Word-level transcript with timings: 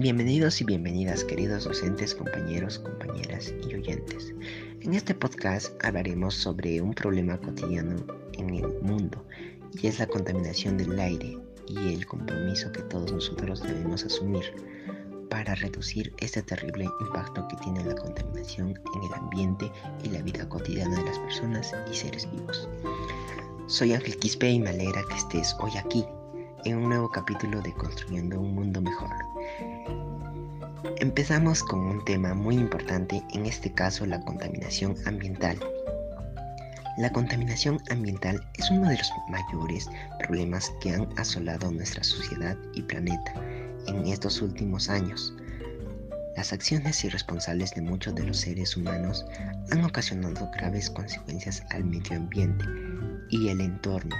Bienvenidos 0.00 0.60
y 0.60 0.64
bienvenidas 0.64 1.24
queridos 1.24 1.64
docentes, 1.64 2.14
compañeros, 2.14 2.78
compañeras 2.78 3.52
y 3.68 3.74
oyentes. 3.74 4.32
En 4.80 4.94
este 4.94 5.12
podcast 5.12 5.74
hablaremos 5.84 6.34
sobre 6.34 6.80
un 6.80 6.94
problema 6.94 7.36
cotidiano 7.36 7.96
en 8.34 8.50
el 8.50 8.80
mundo 8.80 9.26
y 9.72 9.88
es 9.88 9.98
la 9.98 10.06
contaminación 10.06 10.78
del 10.78 10.96
aire 11.00 11.36
y 11.66 11.94
el 11.94 12.06
compromiso 12.06 12.70
que 12.70 12.82
todos 12.82 13.10
nosotros 13.10 13.60
debemos 13.60 14.04
asumir 14.04 14.44
para 15.30 15.56
reducir 15.56 16.14
este 16.18 16.42
terrible 16.42 16.88
impacto 17.00 17.48
que 17.48 17.56
tiene 17.56 17.84
la 17.84 17.96
contaminación 17.96 18.68
en 18.68 19.02
el 19.02 19.14
ambiente 19.14 19.68
y 20.04 20.10
la 20.10 20.22
vida 20.22 20.48
cotidiana 20.48 20.96
de 20.96 21.06
las 21.06 21.18
personas 21.18 21.74
y 21.90 21.96
seres 21.96 22.30
vivos. 22.30 22.68
Soy 23.66 23.94
Ángel 23.94 24.16
Quispe 24.16 24.48
y 24.48 24.60
me 24.60 24.70
alegra 24.70 25.02
que 25.10 25.16
estés 25.16 25.56
hoy 25.58 25.76
aquí 25.76 26.04
en 26.64 26.76
un 26.76 26.88
nuevo 26.88 27.10
capítulo 27.10 27.60
de 27.62 27.72
Construyendo 27.74 28.40
un 28.40 28.54
Mundo 28.54 28.80
Mejor. 28.80 29.27
Empezamos 31.00 31.64
con 31.64 31.80
un 31.80 32.04
tema 32.04 32.34
muy 32.34 32.54
importante, 32.54 33.20
en 33.34 33.46
este 33.46 33.72
caso 33.72 34.06
la 34.06 34.20
contaminación 34.20 34.94
ambiental. 35.06 35.58
La 36.98 37.10
contaminación 37.12 37.80
ambiental 37.90 38.40
es 38.58 38.70
uno 38.70 38.88
de 38.88 38.96
los 38.96 39.12
mayores 39.28 39.88
problemas 40.20 40.72
que 40.80 40.92
han 40.92 41.08
asolado 41.18 41.70
nuestra 41.72 42.04
sociedad 42.04 42.56
y 42.74 42.82
planeta 42.82 43.34
en 43.88 44.06
estos 44.06 44.40
últimos 44.40 44.88
años. 44.88 45.34
Las 46.36 46.52
acciones 46.52 47.02
irresponsables 47.02 47.72
de 47.72 47.82
muchos 47.82 48.14
de 48.14 48.22
los 48.22 48.38
seres 48.38 48.76
humanos 48.76 49.26
han 49.72 49.84
ocasionado 49.84 50.48
graves 50.52 50.90
consecuencias 50.90 51.64
al 51.70 51.84
medio 51.84 52.16
ambiente 52.16 52.64
y 53.30 53.48
el 53.48 53.60
entorno 53.60 54.14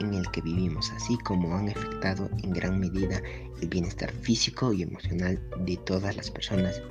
en 0.00 0.14
el 0.14 0.30
que 0.30 0.40
vivimos, 0.40 0.90
así 0.92 1.16
como 1.18 1.54
han 1.56 1.68
afectado 1.68 2.28
en 2.42 2.52
gran 2.52 2.78
medida 2.80 3.20
el 3.60 3.68
bienestar 3.68 4.10
físico 4.10 4.72
y 4.72 4.82
emocional 4.82 5.40
de 5.60 5.76
todas 5.78 6.16
las 6.16 6.30
personas 6.30 6.82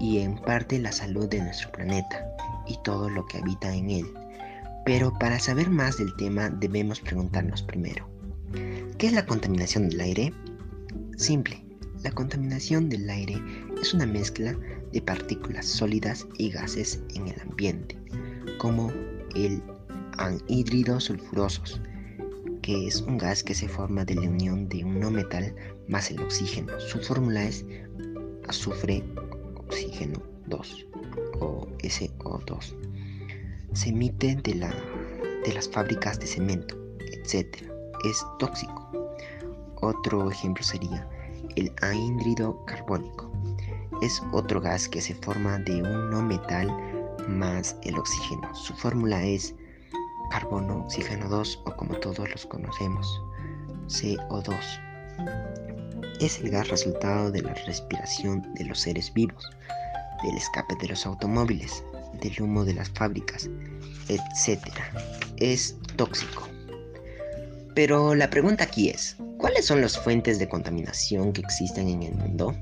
y 0.00 0.18
en 0.18 0.36
parte 0.36 0.78
la 0.78 0.92
salud 0.92 1.28
de 1.28 1.40
nuestro 1.40 1.70
planeta 1.72 2.26
y 2.66 2.76
todo 2.84 3.08
lo 3.08 3.26
que 3.26 3.38
habita 3.38 3.74
en 3.74 3.90
él. 3.90 4.06
Pero 4.84 5.12
para 5.18 5.38
saber 5.38 5.70
más 5.70 5.98
del 5.98 6.14
tema 6.16 6.50
debemos 6.50 7.00
preguntarnos 7.00 7.62
primero, 7.62 8.08
¿qué 8.98 9.06
es 9.06 9.12
la 9.12 9.26
contaminación 9.26 9.88
del 9.88 10.00
aire? 10.00 10.34
Simple, 11.16 11.64
la 12.02 12.10
contaminación 12.10 12.88
del 12.88 13.08
aire 13.08 13.40
es 13.80 13.94
una 13.94 14.06
mezcla 14.06 14.56
de 14.92 15.00
partículas 15.00 15.66
sólidas 15.66 16.26
y 16.36 16.50
gases 16.50 17.00
en 17.14 17.28
el 17.28 17.40
ambiente, 17.40 17.96
como 18.58 18.90
el 19.36 19.62
anhídridos 20.18 21.04
sulfurosos, 21.04 21.80
que 22.62 22.86
es 22.86 23.02
un 23.02 23.18
gas 23.18 23.42
que 23.42 23.54
se 23.54 23.68
forma 23.68 24.04
de 24.04 24.14
la 24.14 24.28
unión 24.28 24.68
de 24.68 24.84
un 24.84 25.00
no 25.00 25.10
metal 25.10 25.54
más 25.88 26.10
el 26.10 26.20
oxígeno. 26.20 26.78
Su 26.80 27.00
fórmula 27.00 27.44
es 27.44 27.66
azufre 28.48 29.04
oxígeno 29.56 30.22
2 30.46 30.86
o 31.40 31.66
SO2. 31.78 32.74
Se 33.72 33.88
emite 33.88 34.36
de, 34.36 34.54
la, 34.54 34.72
de 35.44 35.52
las 35.52 35.68
fábricas 35.68 36.20
de 36.20 36.26
cemento, 36.26 36.76
etc. 37.00 37.64
Es 38.04 38.24
tóxico. 38.38 38.90
Otro 39.80 40.30
ejemplo 40.30 40.62
sería 40.62 41.08
el 41.56 41.72
anhídrido 41.80 42.64
carbónico. 42.66 43.30
Es 44.00 44.22
otro 44.32 44.60
gas 44.60 44.88
que 44.88 45.00
se 45.00 45.14
forma 45.14 45.58
de 45.58 45.82
un 45.82 46.10
no 46.10 46.22
metal 46.22 46.68
más 47.28 47.76
el 47.82 47.98
oxígeno. 47.98 48.54
Su 48.54 48.74
fórmula 48.74 49.24
es 49.24 49.54
carbono, 50.32 50.84
oxígeno 50.86 51.28
2 51.28 51.60
o 51.66 51.76
como 51.76 51.94
todos 51.96 52.30
los 52.30 52.46
conocemos, 52.46 53.20
CO2. 53.86 54.56
Es 56.20 56.40
el 56.40 56.48
gas 56.50 56.68
resultado 56.68 57.30
de 57.30 57.42
la 57.42 57.52
respiración 57.66 58.54
de 58.54 58.64
los 58.64 58.80
seres 58.80 59.12
vivos, 59.12 59.50
del 60.24 60.36
escape 60.36 60.74
de 60.80 60.88
los 60.88 61.04
automóviles, 61.04 61.84
del 62.22 62.40
humo 62.40 62.64
de 62.64 62.72
las 62.72 62.88
fábricas, 62.90 63.50
etc. 64.08 64.58
Es 65.36 65.76
tóxico. 65.96 66.48
Pero 67.74 68.14
la 68.14 68.30
pregunta 68.30 68.64
aquí 68.64 68.88
es, 68.88 69.16
¿cuáles 69.36 69.66
son 69.66 69.82
las 69.82 69.98
fuentes 69.98 70.38
de 70.38 70.48
contaminación 70.48 71.34
que 71.34 71.42
existen 71.42 71.88
en 71.88 72.04
el 72.04 72.14
mundo? 72.14 72.54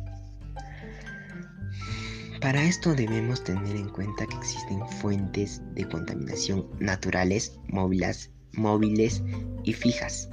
Para 2.40 2.62
esto 2.64 2.94
debemos 2.94 3.44
tener 3.44 3.76
en 3.76 3.90
cuenta 3.90 4.24
que 4.24 4.36
existen 4.36 4.80
fuentes 4.88 5.60
de 5.74 5.86
contaminación 5.86 6.66
naturales, 6.78 7.58
móviles, 7.68 8.30
móviles 8.54 9.22
y 9.62 9.74
fijas. 9.74 10.30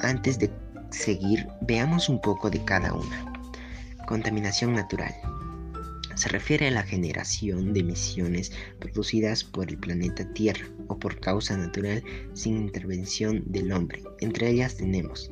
Antes 0.00 0.38
de 0.38 0.50
seguir, 0.90 1.46
veamos 1.62 2.10
un 2.10 2.20
poco 2.20 2.50
de 2.50 2.62
cada 2.66 2.92
una. 2.92 3.32
Contaminación 4.06 4.74
natural. 4.74 5.14
Se 6.16 6.28
refiere 6.28 6.68
a 6.68 6.70
la 6.70 6.82
generación 6.82 7.72
de 7.72 7.80
emisiones 7.80 8.52
producidas 8.78 9.42
por 9.42 9.70
el 9.70 9.78
planeta 9.78 10.30
Tierra 10.34 10.66
o 10.88 10.98
por 10.98 11.18
causa 11.18 11.56
natural 11.56 12.04
sin 12.34 12.58
intervención 12.58 13.42
del 13.46 13.72
hombre. 13.72 14.02
Entre 14.20 14.50
ellas 14.50 14.76
tenemos 14.76 15.30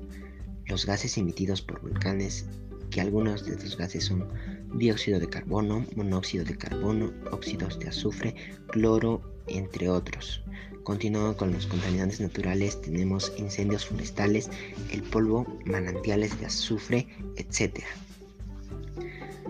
los 0.65 0.87
gases 0.87 1.19
emitidos 1.19 1.61
por 1.61 1.83
volcanes, 1.83 2.47
que 2.89 3.03
algunos 3.03 3.45
de 3.45 3.53
estos 3.53 3.77
gases 3.77 4.07
son 4.07 4.27
dióxido 4.75 5.19
de 5.21 5.29
carbono, 5.29 5.85
monóxido 5.97 6.45
de 6.45 6.57
carbono, 6.57 7.13
óxidos 7.31 7.79
de 7.79 7.89
azufre, 7.89 8.35
cloro, 8.69 9.21
entre 9.47 9.89
otros. 9.89 10.43
Continuando 10.85 11.37
con 11.37 11.53
los 11.53 11.67
contaminantes 11.67 12.21
naturales, 12.21 12.81
tenemos 12.81 13.33
incendios 13.37 13.87
forestales, 13.87 14.51
el 14.91 15.03
polvo, 15.03 15.47
manantiales 15.65 16.39
de 16.41 16.47
azufre, 16.47 17.07
etc. 17.37 17.81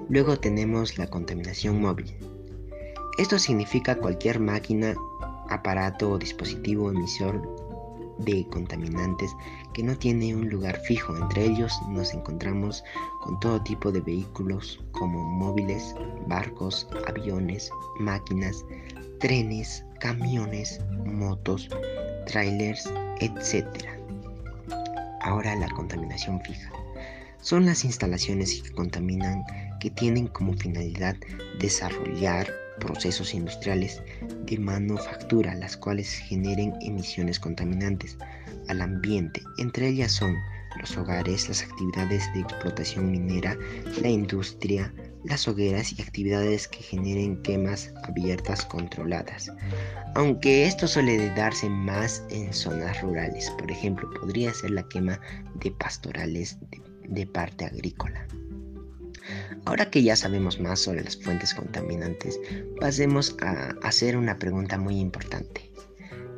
Luego 0.08 0.38
tenemos 0.38 0.98
la 0.98 1.08
contaminación 1.08 1.80
móvil. 1.80 2.12
Esto 3.18 3.38
significa 3.38 3.96
cualquier 3.96 4.40
máquina, 4.40 4.94
aparato 5.48 6.10
o 6.10 6.18
dispositivo 6.18 6.90
emisor 6.90 7.40
de 8.18 8.46
contaminantes 8.50 9.30
que 9.72 9.82
no 9.82 9.96
tiene 9.96 10.34
un 10.34 10.48
lugar 10.48 10.80
fijo. 10.84 11.16
Entre 11.16 11.44
ellos 11.44 11.72
nos 11.88 12.14
encontramos 12.14 12.82
con 13.22 13.38
todo 13.40 13.62
tipo 13.62 13.92
de 13.92 14.00
vehículos 14.00 14.80
como 14.92 15.22
móviles, 15.22 15.94
barcos, 16.26 16.88
aviones, 17.06 17.70
máquinas, 17.98 18.64
trenes, 19.18 19.84
camiones, 20.00 20.80
motos, 21.04 21.68
trailers, 22.26 22.90
etc. 23.20 23.66
Ahora 25.22 25.54
la 25.56 25.68
contaminación 25.70 26.40
fija. 26.42 26.72
Son 27.42 27.64
las 27.64 27.84
instalaciones 27.84 28.62
que 28.62 28.70
contaminan 28.72 29.44
que 29.80 29.90
tienen 29.90 30.26
como 30.28 30.52
finalidad 30.54 31.16
desarrollar 31.58 32.59
procesos 32.80 33.32
industriales 33.34 34.02
de 34.46 34.58
manufactura, 34.58 35.54
las 35.54 35.76
cuales 35.76 36.10
generen 36.10 36.74
emisiones 36.80 37.38
contaminantes 37.38 38.18
al 38.68 38.80
ambiente. 38.80 39.42
Entre 39.58 39.88
ellas 39.88 40.10
son 40.10 40.34
los 40.80 40.96
hogares, 40.96 41.48
las 41.48 41.62
actividades 41.62 42.32
de 42.32 42.40
explotación 42.40 43.10
minera, 43.10 43.56
la 44.02 44.08
industria, 44.08 44.92
las 45.24 45.46
hogueras 45.46 45.92
y 45.98 46.02
actividades 46.02 46.68
que 46.68 46.82
generen 46.82 47.42
quemas 47.42 47.92
abiertas 48.04 48.64
controladas. 48.64 49.52
Aunque 50.14 50.66
esto 50.66 50.86
suele 50.86 51.30
darse 51.34 51.68
más 51.68 52.24
en 52.30 52.52
zonas 52.52 53.00
rurales, 53.02 53.50
por 53.58 53.70
ejemplo, 53.70 54.08
podría 54.20 54.52
ser 54.54 54.70
la 54.70 54.88
quema 54.88 55.20
de 55.56 55.70
pastorales 55.72 56.58
de, 56.70 56.80
de 57.08 57.26
parte 57.26 57.64
agrícola. 57.64 58.26
Ahora 59.66 59.90
que 59.90 60.02
ya 60.02 60.16
sabemos 60.16 60.58
más 60.58 60.80
sobre 60.80 61.04
las 61.04 61.16
fuentes 61.16 61.54
contaminantes, 61.54 62.40
pasemos 62.80 63.36
a 63.40 63.74
hacer 63.82 64.16
una 64.16 64.38
pregunta 64.38 64.78
muy 64.78 64.98
importante. 64.98 65.70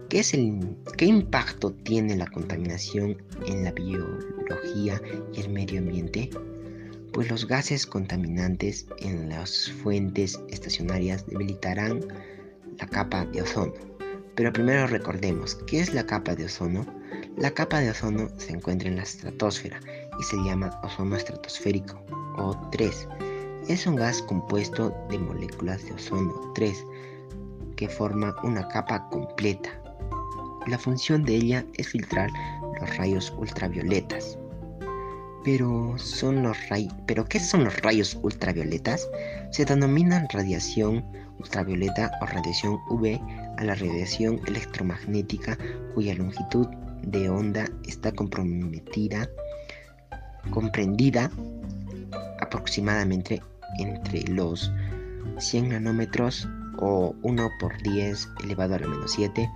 ¿Qué, 0.09 0.21
es 0.21 0.35
el, 0.35 0.77
¿Qué 0.99 1.07
impacto 1.07 1.73
tiene 1.73 2.17
la 2.17 2.27
contaminación 2.27 3.23
en 3.47 3.65
la 3.65 3.73
biología 3.73 5.01
y 5.33 5.41
el 5.41 5.49
medio 5.51 5.79
ambiente? 5.79 6.29
Pues 7.13 7.31
los 7.31 7.47
gases 7.47 7.87
contaminantes 7.87 8.87
en 8.99 9.29
las 9.29 9.71
fuentes 9.71 10.41
estacionarias 10.51 11.27
debilitarán 11.27 12.01
la 12.79 12.87
capa 12.87 13.25
de 13.27 13.43
ozono. 13.43 13.75
Pero 14.35 14.53
primero 14.53 14.87
recordemos, 14.87 15.55
¿qué 15.67 15.81
es 15.81 15.95
la 15.95 16.07
capa 16.07 16.35
de 16.35 16.47
ozono? 16.47 16.87
La 17.37 17.53
capa 17.53 17.81
de 17.81 17.91
ozono 17.91 18.29
se 18.39 18.53
encuentra 18.53 18.89
en 18.89 18.97
la 18.97 19.03
estratosfera 19.03 19.81
y 20.19 20.23
se 20.23 20.37
llama 20.45 20.71
ozono 20.83 21.17
estratosférico 21.17 22.03
o 22.37 22.57
3. 22.71 23.09
Es 23.69 23.87
un 23.87 23.97
gas 23.97 24.23
compuesto 24.23 24.95
de 25.09 25.19
moléculas 25.19 25.85
de 25.85 25.93
ozono 25.93 26.53
3 26.55 26.85
que 27.77 27.89
forma 27.89 28.35
una 28.43 28.67
capa 28.69 29.09
completa. 29.09 29.71
La 30.67 30.79
función 30.79 31.25
de 31.25 31.37
ella 31.37 31.67
es 31.75 31.89
filtrar 31.89 32.31
los 32.81 32.97
rayos 32.97 33.33
ultravioletas. 33.37 34.39
Pero, 35.45 35.99
son 35.99 36.43
los 36.43 36.57
¿Pero 37.07 37.25
qué 37.25 37.41
son 37.41 37.65
los 37.65 37.81
rayos 37.83 38.17
ultravioletas? 38.23 39.09
Se 39.51 39.65
denominan 39.65 40.29
radiación 40.33 41.05
ultravioleta 41.41 42.13
o 42.21 42.27
radiación 42.27 42.79
UV 42.91 43.21
a 43.59 43.65
la 43.65 43.75
radiación 43.75 44.41
electromagnética 44.47 45.59
cuya 45.95 46.15
longitud 46.15 46.69
de 47.03 47.29
onda 47.29 47.65
está 47.89 48.13
comprometida, 48.13 49.29
comprendida 50.51 51.31
aproximadamente 52.41 53.43
entre 53.79 54.23
los 54.29 54.73
100 55.39 55.71
nanómetros 55.71 56.49
o 56.79 57.15
1 57.23 57.51
por 57.61 57.81
10 57.83 58.29
elevado 58.45 58.75
a 58.75 58.79
la 58.79 58.89
menos 58.89 59.13
7 59.13 59.49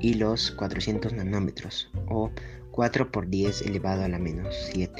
y 0.00 0.14
los 0.14 0.50
400 0.52 1.12
nanómetros 1.12 1.90
o 2.08 2.30
4 2.70 3.10
por 3.10 3.28
10 3.28 3.62
elevado 3.62 4.04
a 4.04 4.08
la 4.08 4.18
menos 4.18 4.54
7. 4.72 4.92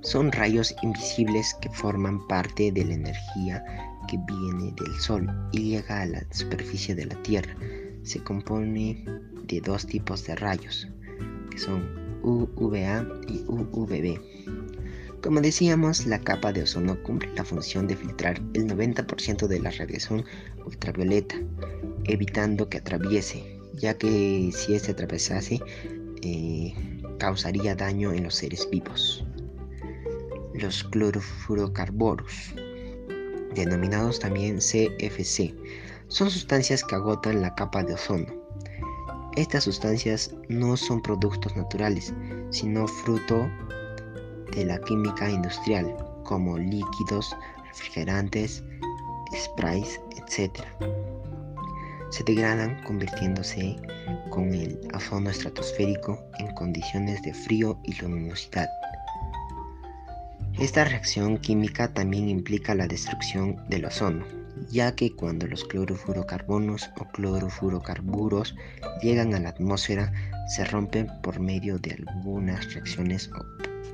Son 0.00 0.32
rayos 0.32 0.74
invisibles 0.82 1.54
que 1.60 1.68
forman 1.70 2.26
parte 2.28 2.70
de 2.72 2.84
la 2.84 2.94
energía 2.94 3.64
que 4.08 4.16
viene 4.16 4.72
del 4.72 4.94
Sol 5.00 5.28
y 5.52 5.70
llega 5.70 6.02
a 6.02 6.06
la 6.06 6.22
superficie 6.30 6.94
de 6.94 7.06
la 7.06 7.22
Tierra. 7.22 7.54
Se 8.04 8.22
compone 8.22 9.04
de 9.44 9.60
dos 9.60 9.86
tipos 9.86 10.24
de 10.24 10.36
rayos, 10.36 10.88
que 11.50 11.58
son 11.58 12.07
UVA 12.22 13.06
y 13.28 13.44
UVB. 13.46 14.20
Como 15.22 15.40
decíamos, 15.40 16.06
la 16.06 16.20
capa 16.20 16.52
de 16.52 16.62
ozono 16.62 17.02
cumple 17.02 17.32
la 17.34 17.44
función 17.44 17.88
de 17.88 17.96
filtrar 17.96 18.40
el 18.54 18.66
90% 18.66 19.48
de 19.48 19.58
la 19.58 19.70
radiación 19.70 20.24
ultravioleta, 20.64 21.34
evitando 22.04 22.68
que 22.68 22.78
atraviese, 22.78 23.58
ya 23.74 23.98
que 23.98 24.50
si 24.54 24.74
este 24.74 24.92
atravesase 24.92 25.60
eh, 26.22 26.72
causaría 27.18 27.74
daño 27.74 28.12
en 28.12 28.24
los 28.24 28.36
seres 28.36 28.68
vivos. 28.70 29.24
Los 30.54 30.84
clorofurocarboros, 30.84 32.54
denominados 33.54 34.20
también 34.20 34.58
CFC, 34.58 35.54
son 36.08 36.30
sustancias 36.30 36.84
que 36.84 36.94
agotan 36.94 37.42
la 37.42 37.54
capa 37.54 37.82
de 37.82 37.94
ozono. 37.94 38.47
Estas 39.38 39.62
sustancias 39.62 40.34
no 40.48 40.76
son 40.76 41.00
productos 41.00 41.54
naturales, 41.54 42.12
sino 42.50 42.88
fruto 42.88 43.48
de 44.50 44.64
la 44.64 44.80
química 44.80 45.30
industrial, 45.30 45.94
como 46.24 46.58
líquidos, 46.58 47.36
refrigerantes, 47.68 48.64
sprays, 49.32 50.00
etc. 50.16 50.58
Se 52.10 52.24
degradan 52.24 52.82
convirtiéndose 52.82 53.76
con 54.30 54.52
el 54.52 54.76
ozono 54.92 55.30
estratosférico 55.30 56.18
en 56.40 56.52
condiciones 56.56 57.22
de 57.22 57.32
frío 57.32 57.78
y 57.84 57.94
luminosidad. 58.02 58.68
Esta 60.58 60.84
reacción 60.84 61.38
química 61.38 61.94
también 61.94 62.28
implica 62.28 62.74
la 62.74 62.88
destrucción 62.88 63.56
del 63.68 63.84
ozono, 63.84 64.24
ya 64.70 64.94
que 64.94 65.12
cuando 65.14 65.46
los 65.46 65.64
clorofurocarbonos 65.64 66.90
o 66.98 67.04
clorofurocarburos 67.08 68.54
llegan 69.02 69.34
a 69.34 69.40
la 69.40 69.50
atmósfera 69.50 70.12
se 70.48 70.64
rompen 70.64 71.08
por 71.22 71.40
medio 71.40 71.78
de 71.78 71.92
algunas 71.92 72.72
reacciones 72.74 73.30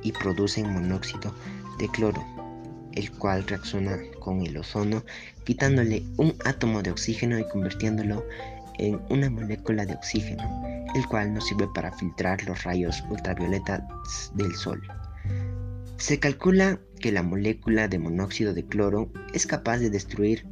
y 0.03 0.11
producen 0.11 0.71
monóxido 0.73 1.33
de 1.79 1.87
cloro, 1.89 2.23
el 2.93 3.11
cual 3.11 3.45
reacciona 3.47 3.97
con 4.19 4.45
el 4.45 4.57
ozono 4.57 5.03
quitándole 5.43 6.03
un 6.17 6.35
átomo 6.45 6.81
de 6.81 6.91
oxígeno 6.91 7.37
y 7.39 7.47
convirtiéndolo 7.49 8.25
en 8.77 8.99
una 9.09 9.29
molécula 9.29 9.85
de 9.85 9.93
oxígeno, 9.93 10.43
el 10.95 11.05
cual 11.07 11.33
nos 11.33 11.47
sirve 11.47 11.67
para 11.73 11.91
filtrar 11.91 12.43
los 12.43 12.63
rayos 12.63 13.03
ultravioletas 13.09 13.81
del 14.35 14.53
sol. 14.55 14.81
Se 15.97 16.19
calcula 16.19 16.79
que 16.99 17.11
la 17.11 17.23
molécula 17.23 17.87
de 17.87 17.99
monóxido 17.99 18.53
de 18.53 18.65
cloro 18.65 19.11
es 19.33 19.45
capaz 19.47 19.77
de 19.77 19.89
destruir 19.89 20.45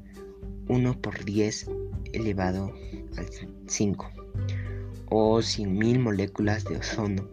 1 0.67 1.01
por 1.01 1.23
10 1.23 1.69
elevado 2.13 2.73
al 3.17 3.27
5 3.67 4.09
o 5.09 5.37
100.000 5.37 5.99
moléculas 5.99 6.63
de 6.65 6.77
ozono. 6.77 7.27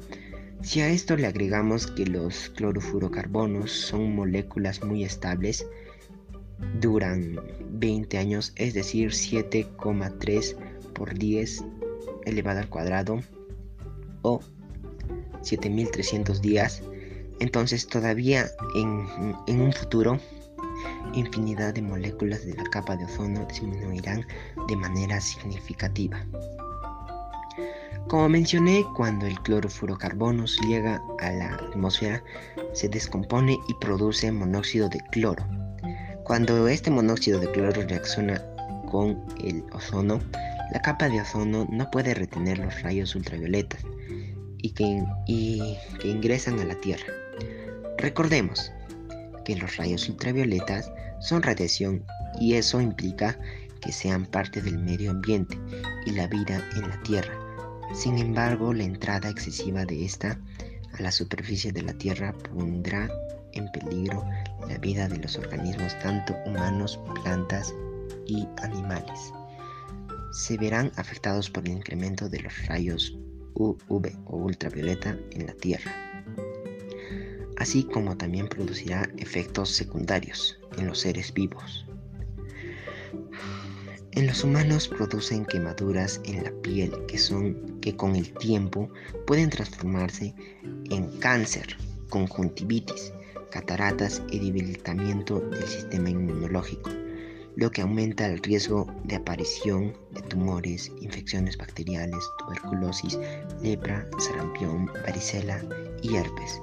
Si 0.62 0.81
a 0.81 0.88
esto 0.88 1.17
le 1.17 1.27
agregamos 1.27 1.87
que 1.87 2.05
los 2.05 2.50
clorofurocarbonos 2.50 3.71
son 3.73 4.15
moléculas 4.15 4.85
muy 4.85 5.05
estables, 5.05 5.67
duran 6.81 7.41
20 7.71 8.19
años, 8.19 8.53
es 8.56 8.75
decir, 8.75 9.11
7,3 9.11 10.56
por 10.93 11.15
10 11.15 11.65
elevado 12.27 12.61
al 12.61 12.69
cuadrado 12.69 13.21
o 14.21 14.41
7300 15.41 16.43
días, 16.43 16.82
entonces 17.38 17.87
todavía 17.87 18.50
en, 18.75 19.06
en 19.47 19.62
un 19.62 19.73
futuro 19.73 20.21
infinidad 21.15 21.75
de 21.75 21.83
moléculas 21.83 22.45
de 22.45 22.55
la 22.55 22.65
capa 22.65 22.97
de 22.97 23.05
ozono 23.05 23.45
disminuirán 23.47 24.27
de 24.69 24.77
manera 24.77 25.21
significativa. 25.21 26.25
Como 28.09 28.29
mencioné, 28.29 28.85
cuando 28.97 29.27
el 29.27 29.41
clorofurocarbonos 29.41 30.59
llega 30.67 31.01
a 31.21 31.31
la 31.31 31.55
atmósfera, 31.55 32.23
se 32.73 32.89
descompone 32.89 33.59
y 33.69 33.75
produce 33.75 34.33
monóxido 34.33 34.89
de 34.89 34.99
cloro. 35.12 35.47
Cuando 36.25 36.67
este 36.69 36.91
monóxido 36.91 37.39
de 37.39 37.51
cloro 37.53 37.83
reacciona 37.83 38.43
con 38.91 39.23
el 39.45 39.65
ozono, 39.73 40.21
la 40.73 40.81
capa 40.83 41.09
de 41.09 41.21
ozono 41.21 41.67
no 41.71 41.91
puede 41.91 42.15
retener 42.15 42.59
los 42.59 42.83
rayos 42.83 43.15
ultravioletas 43.15 43.85
y 44.59 44.71
que, 44.71 45.05
y 45.27 45.77
que 46.01 46.09
ingresan 46.09 46.59
a 46.61 46.65
la 46.65 46.75
Tierra. 46.77 47.13
Recordemos 47.99 48.73
que 49.50 49.56
los 49.56 49.76
rayos 49.76 50.08
ultravioletas 50.08 50.93
son 51.19 51.43
radiación 51.43 52.05
y 52.38 52.55
eso 52.55 52.81
implica 52.81 53.37
que 53.81 53.91
sean 53.91 54.26
parte 54.26 54.62
del 54.62 54.79
medio 54.79 55.11
ambiente 55.11 55.58
y 56.06 56.12
la 56.12 56.29
vida 56.29 56.62
en 56.76 56.88
la 56.88 57.02
Tierra 57.02 57.50
sin 57.93 58.19
embargo, 58.19 58.73
la 58.73 58.85
entrada 58.85 59.29
excesiva 59.29 59.85
de 59.85 60.05
esta 60.05 60.38
a 60.93 61.02
la 61.02 61.11
superficie 61.11 61.73
de 61.73 61.82
la 61.82 61.93
Tierra 61.93 62.32
pondrá 62.32 63.11
en 63.52 63.70
peligro 63.73 64.25
la 64.69 64.79
vida 64.79 65.08
de 65.08 65.19
los 65.19 65.37
organismos 65.37 65.99
tanto 65.99 66.37
humanos, 66.46 67.00
plantas 67.23 67.75
y 68.26 68.46
animales. 68.58 69.32
Se 70.32 70.56
verán 70.56 70.93
afectados 70.96 71.50
por 71.50 71.67
el 71.67 71.73
incremento 71.73 72.29
de 72.29 72.41
los 72.41 72.67
rayos 72.69 73.19
UV 73.55 74.17
o 74.26 74.37
ultravioleta 74.37 75.19
en 75.32 75.46
la 75.46 75.55
Tierra, 75.55 75.91
así 77.61 77.85
como 77.85 78.17
también 78.17 78.49
producirá 78.49 79.09
efectos 79.19 79.69
secundarios 79.69 80.59
en 80.79 80.87
los 80.87 81.01
seres 81.01 81.33
vivos. 81.33 81.85
En 84.13 84.27
los 84.27 84.43
humanos 84.43 84.89
producen 84.89 85.44
quemaduras 85.44 86.23
en 86.25 86.43
la 86.43 86.53
piel 86.63 86.91
que 87.06 87.19
son 87.19 87.79
que 87.81 87.94
con 87.94 88.17
el 88.17 88.32
tiempo 88.32 88.91
pueden 89.27 89.51
transformarse 89.51 90.34
en 90.91 91.06
cáncer, 91.20 91.77
conjuntivitis, 92.08 93.13
cataratas 93.51 94.23
y 94.31 94.39
debilitamiento 94.39 95.41
del 95.41 95.69
sistema 95.69 96.08
inmunológico, 96.08 96.91
lo 97.56 97.70
que 97.70 97.82
aumenta 97.82 98.27
el 98.27 98.43
riesgo 98.43 98.87
de 99.05 99.17
aparición 99.17 99.93
de 100.13 100.23
tumores, 100.23 100.91
infecciones 101.03 101.58
bacteriales, 101.58 102.25
tuberculosis, 102.39 103.19
lepra, 103.61 104.08
sarampión, 104.19 104.87
varicela 105.05 105.63
y 106.03 106.17
herpes. 106.17 106.61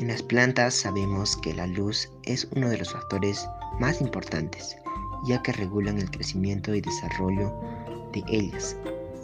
En 0.00 0.08
las 0.08 0.22
plantas 0.22 0.74
sabemos 0.74 1.36
que 1.36 1.54
la 1.54 1.66
luz 1.66 2.10
es 2.24 2.48
uno 2.54 2.68
de 2.68 2.78
los 2.78 2.92
factores 2.92 3.48
más 3.78 4.00
importantes 4.00 4.76
ya 5.24 5.42
que 5.42 5.52
regulan 5.52 5.98
el 5.98 6.10
crecimiento 6.10 6.74
y 6.74 6.80
desarrollo 6.80 7.52
de 8.12 8.22
ellas. 8.28 8.76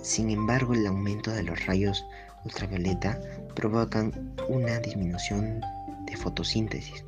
Sin 0.03 0.31
embargo, 0.31 0.73
el 0.73 0.87
aumento 0.87 1.31
de 1.31 1.43
los 1.43 1.67
rayos 1.67 2.05
ultravioleta 2.45 3.21
provocan 3.55 4.35
una 4.49 4.79
disminución 4.79 5.61
de 6.07 6.17
fotosíntesis 6.17 7.05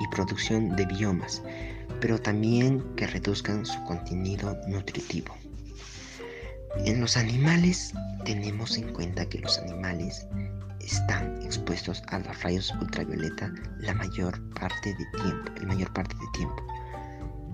y 0.00 0.08
producción 0.14 0.76
de 0.76 0.86
biomas, 0.86 1.42
pero 2.00 2.20
también 2.20 2.82
que 2.94 3.06
reduzcan 3.06 3.66
su 3.66 3.82
contenido 3.84 4.56
nutritivo. 4.68 5.34
En 6.84 7.00
los 7.00 7.16
animales 7.16 7.92
tenemos 8.24 8.78
en 8.78 8.92
cuenta 8.92 9.26
que 9.26 9.40
los 9.40 9.58
animales 9.58 10.26
están 10.84 11.42
expuestos 11.42 12.02
a 12.08 12.18
los 12.18 12.42
rayos 12.42 12.72
ultravioleta 12.80 13.52
la 13.78 13.94
mayor 13.94 14.40
parte 14.54 14.94
de 14.94 15.22
tiempo, 15.22 15.66
mayor 15.66 15.92
parte 15.92 16.14
de 16.16 16.26
tiempo. 16.32 16.62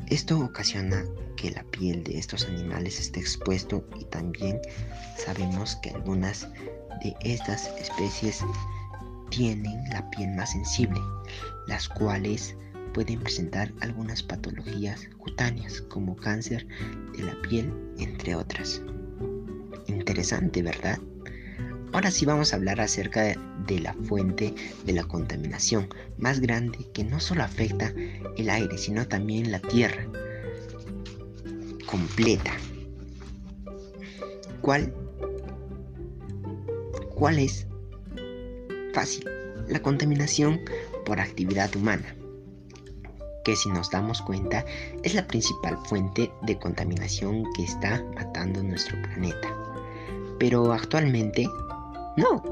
Esto 0.09 0.41
ocasiona 0.41 1.05
que 1.37 1.51
la 1.51 1.63
piel 1.65 2.03
de 2.05 2.19
estos 2.19 2.47
animales 2.47 2.99
esté 2.99 3.21
expuesto 3.21 3.85
y 4.01 4.05
también 4.07 4.61
sabemos 5.17 5.77
que 5.77 5.91
algunas 5.91 6.49
de 7.03 7.15
estas 7.21 7.69
especies 7.79 8.43
tienen 9.31 9.85
la 9.91 10.09
piel 10.11 10.31
más 10.31 10.53
sensible, 10.53 11.01
las 11.67 11.89
cuales 11.89 12.57
pueden 12.95 13.21
presentar 13.21 13.73
algunas 13.81 14.23
patologías 14.23 15.09
cutáneas 15.19 15.83
como 15.83 16.17
cáncer 16.17 16.67
de 17.17 17.23
la 17.23 17.41
piel, 17.43 17.73
entre 17.99 18.35
otras. 18.35 18.83
Interesante, 19.87 20.63
¿verdad? 20.63 20.99
Ahora 21.93 22.11
sí 22.11 22.27
vamos 22.27 22.53
a 22.53 22.57
hablar 22.57 22.81
acerca 22.81 23.35
de 23.67 23.81
la 23.81 23.95
fuente 23.95 24.55
de 24.85 24.93
la 24.93 25.05
contaminación 25.05 25.89
más 26.19 26.41
grande 26.41 26.87
que 26.93 27.03
no 27.03 27.19
solo 27.19 27.43
afecta 27.43 27.93
el 28.37 28.51
aire, 28.51 28.77
sino 28.77 29.09
también 29.09 29.51
la 29.51 29.59
tierra 29.59 30.07
completa. 31.87 32.53
¿Cuál? 34.61 34.93
¿Cuál 37.15 37.39
es? 37.39 37.67
Fácil. 38.93 39.25
La 39.67 39.81
contaminación 39.81 40.61
por 41.05 41.21
actividad 41.21 41.75
humana, 41.75 42.15
que 43.45 43.57
si 43.57 43.71
nos 43.71 43.91
damos 43.91 44.21
cuenta 44.23 44.65
es 45.03 45.15
la 45.15 45.27
principal 45.27 45.79
fuente 45.87 46.31
de 46.43 46.59
contaminación 46.59 47.45
que 47.57 47.65
está 47.65 48.05
matando 48.15 48.63
nuestro 48.63 49.01
planeta. 49.03 49.49
Pero 50.39 50.73
actualmente, 50.73 51.49
no. 52.19 52.43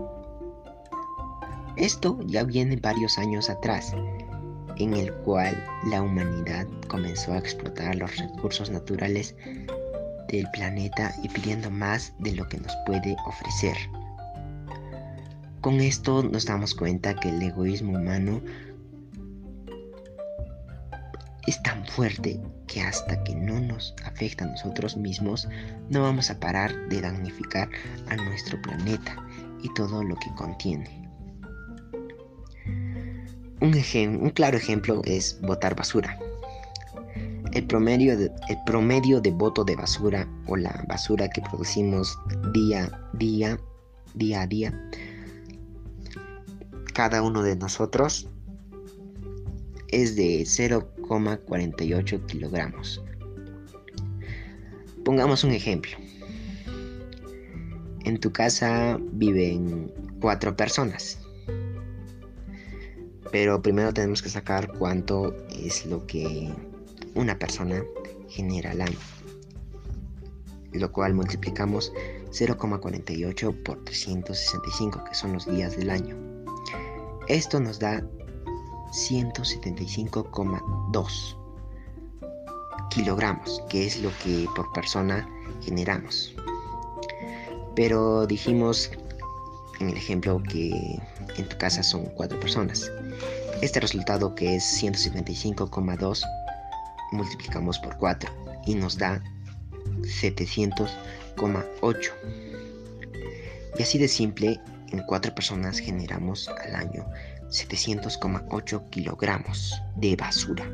Esto 1.76 2.18
ya 2.25 2.44
viene 2.44 2.76
varios 2.76 3.18
años 3.18 3.50
atrás, 3.50 3.92
en 4.78 4.94
el 4.94 5.12
cual 5.12 5.62
la 5.90 6.00
humanidad 6.00 6.66
comenzó 6.88 7.32
a 7.32 7.38
explotar 7.38 7.96
los 7.96 8.16
recursos 8.16 8.70
naturales 8.70 9.35
del 10.28 10.49
planeta 10.52 11.14
y 11.23 11.28
pidiendo 11.28 11.70
más 11.70 12.14
de 12.20 12.32
lo 12.32 12.49
que 12.49 12.58
nos 12.58 12.75
puede 12.87 13.16
ofrecer. 13.26 13.76
Con 15.61 15.80
esto 15.80 16.23
nos 16.23 16.46
damos 16.46 16.75
cuenta 16.75 17.14
que 17.14 17.28
el 17.28 17.42
egoísmo 17.42 17.99
humano 17.99 18.40
es 21.46 21.62
tan 21.62 21.85
fuerte 21.87 22.40
que 22.66 22.80
hasta 22.82 23.23
que 23.23 23.35
no 23.35 23.61
nos 23.61 23.94
afecta 24.04 24.44
a 24.44 24.49
nosotros 24.49 24.96
mismos, 24.96 25.49
no 25.90 26.02
vamos 26.02 26.30
a 26.30 26.40
parar 26.40 26.75
de 26.88 27.00
damnificar 27.00 27.68
a 28.08 28.16
nuestro 28.16 28.61
planeta 28.62 29.25
y 29.62 29.72
todo 29.75 30.02
lo 30.02 30.14
que 30.16 30.34
contiene. 30.34 31.06
Un, 33.60 34.30
claro 34.30 34.58
ejemplo 34.58 35.00
es 35.04 35.40
botar 35.40 35.75
basura. 35.75 36.18
El 37.52 37.66
promedio, 37.66 38.18
de, 38.18 38.28
de 38.28 39.30
voto 39.30 39.64
de 39.64 39.76
basura 39.76 40.28
o 40.46 40.56
la 40.56 40.84
basura 40.88 41.28
que 41.28 41.40
producimos 41.40 42.18
día, 42.52 42.90
día, 43.14 43.58
día 44.14 44.42
a 44.42 44.46
día, 44.46 44.90
cada 46.92 47.22
uno 47.22 47.42
de 47.42 47.56
nosotros 47.56 48.28
es 49.88 50.16
de 50.16 50.40
0,48 50.42 52.26
kilogramos. 52.26 53.02
Pongamos 55.04 55.44
un 55.44 55.52
ejemplo. 55.52 55.96
En 58.06 58.18
tu 58.20 58.32
casa 58.32 58.98
viven 59.14 59.92
cuatro 60.20 60.56
personas. 60.56 61.18
Pero 63.32 63.60
primero 63.60 63.92
tenemos 63.92 64.22
que 64.22 64.28
sacar 64.28 64.72
cuánto 64.78 65.34
es 65.50 65.84
lo 65.86 66.06
que 66.06 66.54
una 67.16 67.36
persona 67.36 67.82
genera 68.28 68.70
al 68.70 68.82
año. 68.82 68.98
Lo 70.72 70.92
cual 70.92 71.14
multiplicamos 71.14 71.92
0,48 72.30 73.64
por 73.64 73.82
365, 73.82 75.02
que 75.02 75.14
son 75.16 75.32
los 75.32 75.46
días 75.46 75.76
del 75.76 75.90
año. 75.90 76.16
Esto 77.26 77.58
nos 77.58 77.80
da 77.80 78.08
175,2 78.92 81.36
kilogramos, 82.88 83.64
que 83.68 83.84
es 83.84 84.00
lo 84.00 84.12
que 84.22 84.46
por 84.54 84.72
persona 84.72 85.28
generamos. 85.60 86.36
Pero 87.76 88.26
dijimos 88.26 88.90
en 89.80 89.90
el 89.90 89.97
ejemplo 89.97 90.42
que 90.42 90.99
en 91.37 91.49
tu 91.49 91.59
casa 91.59 91.83
son 91.83 92.06
cuatro 92.06 92.40
personas. 92.40 92.90
Este 93.61 93.80
resultado 93.80 94.35
que 94.35 94.56
es 94.56 94.83
175,2 94.83 96.23
multiplicamos 97.12 97.78
por 97.78 97.97
4 97.99 98.30
y 98.66 98.75
nos 98.75 98.99
da 98.99 99.23
700,8. 100.02 102.11
Y 103.78 103.83
así 103.83 103.99
de 103.99 104.09
simple, 104.09 104.59
en 104.92 105.02
cuatro 105.02 105.35
personas 105.35 105.78
generamos 105.78 106.49
al 106.49 106.75
año 106.75 107.06
700,8 107.50 108.90
kilogramos 108.90 109.80
de 109.97 110.16
basura. 110.16 110.64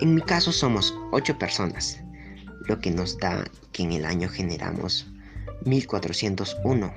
En 0.00 0.14
mi 0.14 0.22
caso 0.22 0.52
somos 0.52 0.94
8 1.12 1.38
personas, 1.38 2.00
lo 2.66 2.78
que 2.78 2.90
nos 2.90 3.18
da 3.18 3.44
que 3.72 3.82
en 3.82 3.92
el 3.92 4.04
año 4.04 4.28
generamos 4.28 5.06
1401. 5.66 6.94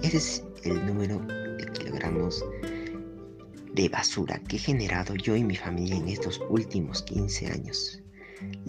Ese 0.04 0.18
es 0.18 0.44
el 0.64 0.86
número 0.86 1.20
de 1.20 1.66
kilogramos 1.74 2.44
de 3.74 3.90
basura 3.90 4.40
que 4.48 4.56
he 4.56 4.60
generado 4.60 5.16
yo 5.16 5.36
y 5.36 5.44
mi 5.44 5.56
familia 5.56 5.98
en 5.98 6.08
estos 6.08 6.42
últimos 6.50 7.04
15 7.04 7.48
años. 7.48 8.02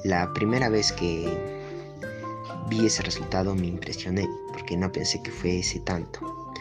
La 0.05 0.33
primera 0.33 0.69
vez 0.69 0.93
que 0.93 1.27
vi 2.69 2.87
ese 2.87 3.03
resultado 3.03 3.55
me 3.55 3.67
impresioné 3.67 4.29
porque 4.53 4.77
no 4.77 4.91
pensé 4.93 5.23
que 5.23 5.31
fuese 5.31 5.81
tanto. 5.81 6.53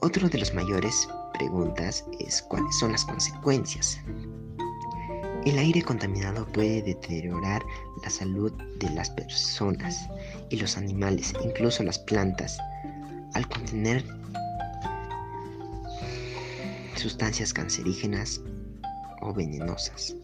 Otro 0.00 0.28
de 0.28 0.38
los 0.38 0.54
mayores 0.54 1.08
preguntas 1.32 2.04
es 2.18 2.42
cuáles 2.42 2.76
son 2.78 2.92
las 2.92 3.04
consecuencias. 3.04 4.00
El 5.44 5.58
aire 5.58 5.82
contaminado 5.82 6.46
puede 6.46 6.80
deteriorar 6.80 7.62
la 8.02 8.08
salud 8.08 8.50
de 8.78 8.88
las 8.90 9.10
personas 9.10 10.08
y 10.48 10.56
los 10.56 10.78
animales, 10.78 11.34
incluso 11.44 11.82
las 11.82 11.98
plantas, 11.98 12.58
al 13.34 13.46
contener 13.48 14.02
sustancias 16.96 17.52
cancerígenas 17.52 18.40
o 19.20 19.34
venenosas. 19.34 20.16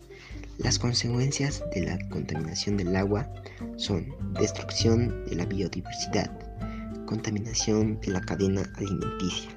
Las 0.56 0.78
consecuencias 0.78 1.62
de 1.74 1.82
la 1.82 1.98
contaminación 2.08 2.78
del 2.78 2.96
agua 2.96 3.28
son 3.76 4.06
destrucción 4.40 5.26
de 5.26 5.36
la 5.36 5.44
biodiversidad, 5.44 6.30
contaminación 7.04 8.00
de 8.00 8.12
la 8.12 8.22
cadena 8.22 8.62
alimenticia, 8.76 9.50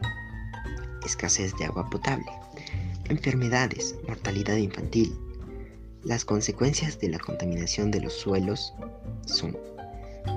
escasez 1.06 1.56
de 1.58 1.66
agua 1.66 1.90
potable, 1.90 2.32
enfermedades, 3.08 3.96
mortalidad 4.10 4.58
infantil. 4.58 5.18
Las 6.04 6.26
consecuencias 6.26 7.00
de 7.00 7.08
la 7.08 7.18
contaminación 7.18 7.90
de 7.90 8.02
los 8.02 8.12
suelos 8.12 8.74
son 9.26 9.58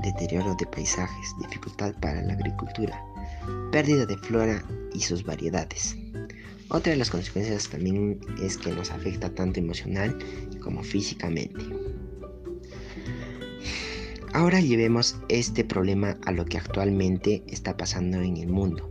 deterioro 0.04 0.54
de 0.54 0.66
paisajes, 0.66 1.34
dificultad 1.40 1.92
para 2.00 2.22
la 2.22 2.34
agricultura, 2.34 3.04
pérdida 3.72 4.06
de 4.06 4.16
flora 4.16 4.64
y 4.94 5.00
sus 5.00 5.24
variedades. 5.24 5.96
Otra 6.68 6.92
de 6.92 6.98
las 6.98 7.10
consecuencias 7.10 7.68
también 7.68 8.20
es 8.40 8.56
que 8.58 8.70
nos 8.70 8.92
afecta 8.92 9.28
tanto 9.34 9.58
emocional 9.58 10.16
como 10.62 10.84
físicamente. 10.84 11.64
Ahora 14.34 14.60
llevemos 14.60 15.16
este 15.28 15.64
problema 15.64 16.16
a 16.26 16.30
lo 16.30 16.44
que 16.44 16.58
actualmente 16.58 17.42
está 17.48 17.76
pasando 17.76 18.20
en 18.20 18.36
el 18.36 18.48
mundo, 18.48 18.88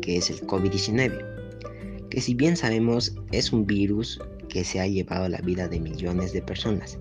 que 0.00 0.16
es 0.16 0.30
el 0.30 0.40
COVID-19, 0.46 2.08
que 2.08 2.20
si 2.22 2.34
bien 2.34 2.56
sabemos 2.56 3.14
es 3.30 3.52
un 3.52 3.66
virus 3.66 4.18
que 4.52 4.64
se 4.64 4.80
ha 4.80 4.86
llevado 4.86 5.30
la 5.30 5.38
vida 5.38 5.66
de 5.66 5.80
millones 5.80 6.34
de 6.34 6.42
personas 6.42 6.98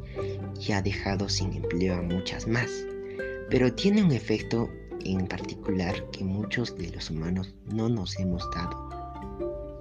y 0.58 0.72
ha 0.72 0.82
dejado 0.82 1.28
sin 1.28 1.52
empleo 1.52 1.96
a 1.96 2.02
muchas 2.02 2.48
más, 2.48 2.72
pero 3.50 3.74
tiene 3.74 4.02
un 4.02 4.14
efecto 4.14 4.70
en 5.04 5.28
particular 5.28 5.94
que 6.12 6.24
muchos 6.24 6.78
de 6.78 6.90
los 6.92 7.10
humanos 7.10 7.54
no 7.66 7.90
nos 7.90 8.18
hemos 8.20 8.50
dado 8.56 8.90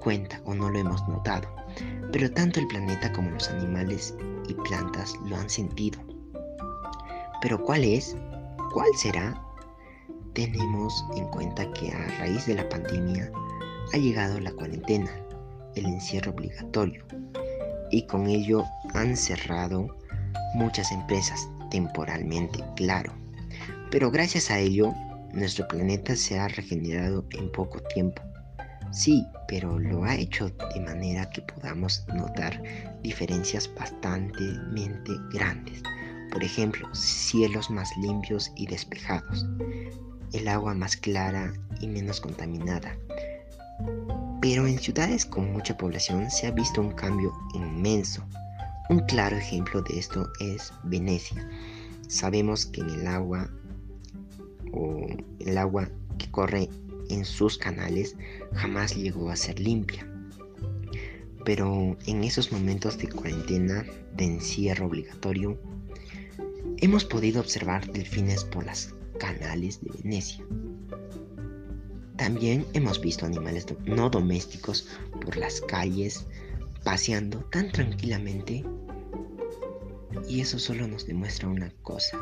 cuenta 0.01 0.41
o 0.47 0.55
no 0.55 0.69
lo 0.69 0.81
hemos 0.81 1.07
notado, 1.09 1.49
pero 2.11 2.29
tanto 2.33 2.59
el 2.59 2.67
planeta 2.67 3.13
como 3.13 3.31
los 3.31 3.49
animales 3.51 4.17
y 4.49 4.55
plantas 4.55 5.15
lo 5.29 5.37
han 5.37 5.49
sentido. 5.49 6.01
Pero 7.41 7.63
¿cuál 7.63 7.85
es? 7.85 8.17
¿Cuál 8.73 8.89
será? 8.97 9.41
Tenemos 10.33 11.05
en 11.17 11.29
cuenta 11.29 11.71
que 11.75 11.93
a 11.93 12.19
raíz 12.19 12.47
de 12.47 12.57
la 12.57 12.69
pandemia 12.69 13.31
ha 13.93 13.97
llegado 13.97 14.41
la 14.41 14.51
cuarentena, 14.53 15.11
el 15.77 15.87
encierro 15.87 16.33
obligatorio, 16.33 17.05
y 17.91 18.03
con 18.03 18.27
ello 18.27 18.65
han 18.95 19.17
cerrado 19.17 19.87
muchas 20.55 20.91
empresas 20.93 21.49
temporalmente, 21.71 22.65
claro. 22.77 23.13
Pero 23.91 24.11
gracias 24.11 24.51
a 24.51 24.59
ello, 24.59 24.95
nuestro 25.33 25.67
planeta 25.69 26.17
se 26.17 26.39
ha 26.39 26.49
regenerado 26.49 27.25
en 27.33 27.51
poco 27.53 27.81
tiempo 27.95 28.23
Sí, 28.93 29.25
pero 29.47 29.79
lo 29.79 30.03
ha 30.03 30.17
hecho 30.17 30.51
de 30.75 30.81
manera 30.81 31.31
que 31.31 31.43
podamos 31.43 32.05
notar 32.13 32.61
diferencias 33.03 33.73
bastante 33.79 34.43
grandes. 35.33 35.81
Por 36.33 36.43
ejemplo, 36.43 36.89
cielos 36.93 37.71
más 37.71 37.97
limpios 37.99 38.51
y 38.57 38.67
despejados, 38.67 39.47
el 40.33 40.49
agua 40.49 40.75
más 40.75 40.97
clara 40.97 41.53
y 41.81 41.87
menos 41.87 42.21
contaminada, 42.21 42.97
Pero 44.41 44.67
en 44.67 44.79
ciudades 44.79 45.27
con 45.27 45.53
mucha 45.53 45.77
población 45.77 46.31
se 46.31 46.47
ha 46.47 46.51
visto 46.51 46.81
un 46.81 46.93
cambio 46.93 47.33
inmenso. 47.55 48.25
Un 48.89 49.01
claro 49.01 49.37
ejemplo 49.37 49.83
de 49.83 49.99
esto 49.99 50.31
es 50.41 50.73
Venecia. 50.85 51.47
Sabemos 52.09 52.65
que 52.65 52.81
en 52.81 52.91
el 52.91 53.07
agua 53.07 53.51
o 54.73 55.07
el 55.41 55.59
agua 55.59 55.89
que 56.17 56.31
corre 56.31 56.71
en 57.11 57.25
sus 57.25 57.59
canales 57.59 58.17
jamás 58.55 58.97
llegó 58.97 59.31
a 59.31 59.37
ser 59.37 59.61
limpia. 59.61 60.07
Pero 61.45 61.97
en 62.07 62.25
esos 62.25 62.51
momentos 62.51 62.97
de 62.99 63.09
cuarentena, 63.09 63.85
de 64.17 64.25
encierro 64.25 64.87
obligatorio, 64.87 65.61
hemos 66.79 67.05
podido 67.05 67.41
observar 67.41 67.91
delfines 67.93 68.45
por 68.45 68.65
las 68.65 68.95
canales 69.19 69.81
de 69.83 69.91
Venecia. 70.03 70.45
También 72.21 72.67
hemos 72.75 73.01
visto 73.01 73.25
animales 73.25 73.65
no 73.87 74.11
domésticos 74.11 74.87
por 75.23 75.39
las 75.39 75.63
calles 75.63 76.27
paseando 76.85 77.39
tan 77.51 77.73
tranquilamente 77.73 78.63
y 80.29 80.43
eso 80.43 80.59
solo 80.59 80.87
nos 80.87 81.07
demuestra 81.07 81.49
una 81.49 81.73
cosa. 81.83 82.19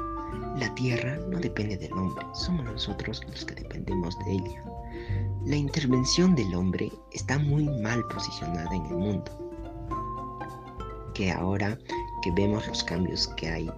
La 0.57 0.73
tierra 0.77 1.17
no 1.29 1.41
depende 1.41 1.77
del 1.77 1.93
hombre, 1.95 2.25
somos 2.33 2.65
nosotros 2.65 3.23
los 3.27 3.45
que 3.45 3.57
dependemos 3.57 4.17
de 4.21 4.35
ella. 4.35 4.65
La 5.47 5.57
intervención 5.57 6.37
del 6.37 6.55
hombre 6.55 6.93
está 7.13 7.37
muy 7.37 7.65
mal 7.65 8.07
posicionada 8.07 8.73
en 8.73 8.87
el 8.87 8.95
mundo. 8.95 9.51
Que 11.13 11.33
ahora 11.33 11.77
que 12.23 12.31
vemos 12.37 12.69
los 12.69 12.85
cambios 12.85 13.27
que 13.37 13.49
hay 13.49 13.71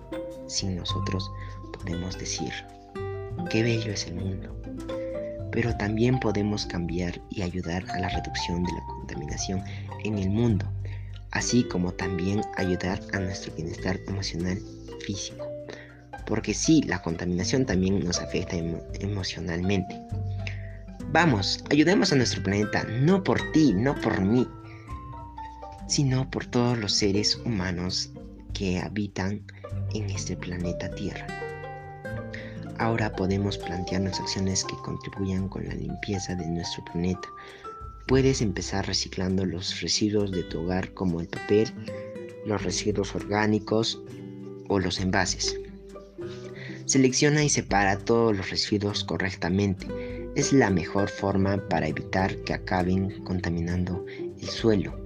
sin 0.49 0.77
nosotros, 0.77 1.33
podemos 1.73 2.19
decir, 2.19 2.53
qué 3.49 3.63
bello 3.63 3.91
es 3.91 4.07
el 4.07 4.17
mundo. 4.17 4.60
Pero 5.53 5.77
también 5.77 6.21
podemos 6.21 6.67
cambiar 6.67 7.21
y 7.31 7.43
ayudar 7.43 7.85
a 7.91 7.99
la 7.99 8.09
reducción 8.09 8.63
de 8.63 8.73
la 8.73 8.87
contaminación 8.87 9.63
en 10.05 10.19
el 10.19 10.31
mundo, 10.31 10.67
así 11.33 11.65
como 11.65 11.93
también 11.93 12.43
ayudar 12.57 13.01
a 13.13 13.19
nuestro 13.19 13.55
bienestar 13.55 13.99
emocional 14.07 14.59
y 14.59 15.05
físico. 15.05 15.47
Porque 16.27 16.55
sí, 16.55 16.83
la 16.83 17.03
contaminación 17.03 17.67
también 17.67 18.05
nos 18.05 18.21
afecta 18.21 18.57
emocionalmente. 19.01 20.01
Vamos, 21.13 21.65
ayudemos 21.71 22.13
a 22.13 22.17
nuestro 22.17 22.43
planeta, 22.43 22.85
no 22.85 23.25
por 23.25 23.41
ti, 23.51 23.73
no 23.75 24.01
por 24.01 24.21
mí, 24.21 24.47
sino 25.89 26.31
por 26.31 26.47
todos 26.47 26.79
los 26.79 26.93
seres 26.93 27.35
humanos 27.45 28.13
que 28.55 28.79
habitan 28.79 29.43
en 29.93 30.09
este 30.11 30.37
planeta 30.37 30.89
Tierra. 30.93 31.27
Ahora 32.81 33.13
podemos 33.13 33.59
plantearnos 33.59 34.19
acciones 34.21 34.65
que 34.65 34.75
contribuyan 34.77 35.51
con 35.51 35.69
la 35.69 35.75
limpieza 35.75 36.35
de 36.35 36.47
nuestro 36.47 36.83
planeta. 36.87 37.29
Puedes 38.07 38.41
empezar 38.41 38.87
reciclando 38.87 39.45
los 39.45 39.83
residuos 39.83 40.33
de 40.33 40.45
tu 40.45 40.61
hogar 40.63 40.95
como 40.95 41.21
el 41.21 41.29
papel, 41.29 41.71
los 42.47 42.63
residuos 42.63 43.15
orgánicos 43.15 44.01
o 44.69 44.79
los 44.79 44.99
envases. 44.99 45.61
Selecciona 46.87 47.45
y 47.45 47.51
separa 47.51 47.99
todos 47.99 48.35
los 48.35 48.49
residuos 48.49 49.05
correctamente 49.05 49.87
es 50.35 50.55
la 50.55 50.71
mejor 50.71 51.11
forma 51.11 51.63
para 51.69 51.87
evitar 51.87 52.35
que 52.45 52.55
acaben 52.55 53.23
contaminando 53.25 54.07
el 54.41 54.49
suelo. 54.49 54.99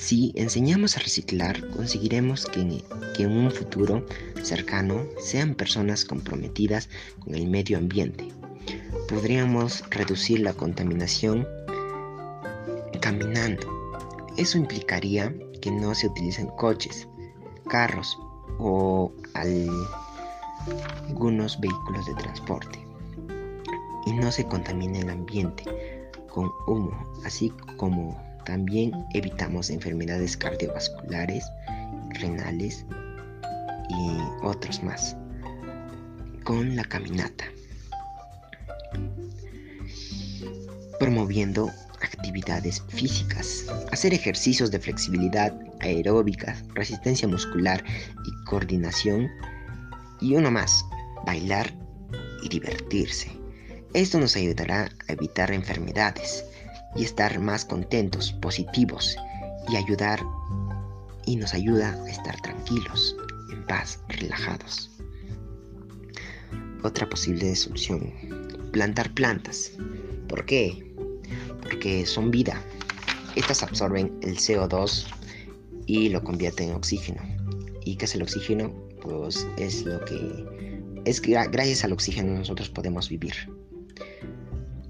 Si 0.00 0.32
enseñamos 0.34 0.96
a 0.96 1.00
reciclar, 1.00 1.68
conseguiremos 1.76 2.46
que, 2.46 2.62
en 3.22 3.30
un 3.30 3.50
futuro 3.50 4.06
cercano 4.42 5.04
sean 5.20 5.54
personas 5.54 6.06
comprometidas 6.06 6.88
con 7.18 7.34
el 7.34 7.46
medio 7.46 7.76
ambiente. 7.76 8.26
Podríamos 9.10 9.84
reducir 9.90 10.40
la 10.40 10.54
contaminación 10.54 11.46
caminando. 13.02 13.68
Eso 14.38 14.56
implicaría 14.56 15.34
que 15.60 15.70
no 15.70 15.94
se 15.94 16.06
utilicen 16.06 16.46
coches, 16.56 17.06
carros 17.68 18.18
o 18.58 19.12
al 19.34 19.68
algunos 21.08 21.60
vehículos 21.60 22.06
de 22.06 22.14
transporte 22.14 22.78
y 24.06 24.12
no 24.14 24.32
se 24.32 24.46
contamine 24.46 25.00
el 25.00 25.10
ambiente 25.10 25.64
con 26.28 26.50
humo, 26.66 26.90
así 27.24 27.52
como 27.76 28.29
también 28.44 28.92
evitamos 29.14 29.70
enfermedades 29.70 30.36
cardiovasculares, 30.36 31.44
renales 32.20 32.84
y 33.88 34.44
otros 34.44 34.82
más 34.82 35.16
con 36.44 36.74
la 36.74 36.84
caminata. 36.84 37.44
Promoviendo 40.98 41.70
actividades 42.00 42.82
físicas, 42.88 43.66
hacer 43.92 44.14
ejercicios 44.14 44.70
de 44.70 44.78
flexibilidad 44.78 45.54
aeróbica, 45.80 46.56
resistencia 46.74 47.28
muscular 47.28 47.84
y 48.26 48.44
coordinación 48.44 49.28
y 50.20 50.34
uno 50.34 50.50
más, 50.50 50.84
bailar 51.24 51.72
y 52.42 52.48
divertirse. 52.48 53.30
Esto 53.94 54.18
nos 54.18 54.36
ayudará 54.36 54.88
a 55.08 55.12
evitar 55.12 55.50
enfermedades 55.50 56.44
y 56.96 57.04
estar 57.04 57.38
más 57.40 57.64
contentos, 57.64 58.32
positivos 58.32 59.16
y 59.68 59.76
ayudar 59.76 60.20
y 61.26 61.36
nos 61.36 61.54
ayuda 61.54 61.92
a 61.92 62.10
estar 62.10 62.40
tranquilos, 62.40 63.16
en 63.52 63.64
paz, 63.66 64.00
relajados. 64.08 64.90
Otra 66.82 67.08
posible 67.08 67.54
solución, 67.54 68.12
plantar 68.72 69.12
plantas. 69.12 69.72
¿Por 70.28 70.46
qué? 70.46 70.94
Porque 71.62 72.06
son 72.06 72.30
vida. 72.30 72.60
Estas 73.36 73.62
absorben 73.62 74.18
el 74.22 74.36
CO2 74.36 75.06
y 75.86 76.08
lo 76.08 76.24
convierten 76.24 76.70
en 76.70 76.74
oxígeno. 76.74 77.22
¿Y 77.84 77.96
qué 77.96 78.06
es 78.06 78.14
el 78.14 78.22
oxígeno? 78.22 78.90
pues 79.00 79.46
es 79.56 79.84
lo 79.84 80.04
que 80.04 80.80
es 81.04 81.20
que 81.20 81.32
gracias 81.50 81.84
al 81.84 81.92
oxígeno 81.92 82.32
nosotros 82.32 82.68
podemos 82.68 83.08
vivir. 83.08 83.34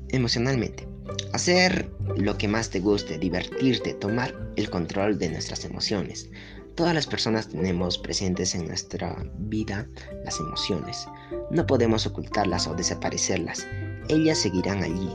Emocionalmente, 0.09 0.89
hacer 1.33 1.91
lo 2.17 2.37
que 2.37 2.49
más 2.49 2.71
te 2.71 2.81
guste, 2.81 3.19
divertirte, 3.19 3.95
tomar 3.95 4.35
el 4.57 4.71
control 4.71 5.19
de 5.19 5.31
nuestras 5.31 5.65
emociones. 5.65 6.29
Todas 6.75 6.95
las 6.95 7.07
personas 7.07 7.49
tenemos 7.49 7.99
presentes 7.99 8.55
en 8.55 8.67
nuestra 8.67 9.17
vida 9.39 9.87
las 10.25 10.39
emociones. 10.41 11.07
No 11.51 11.67
podemos 11.67 12.07
ocultarlas 12.07 12.67
o 12.67 12.75
desaparecerlas. 12.75 13.67
Ellas 14.09 14.39
seguirán 14.39 14.83
allí. 14.83 15.11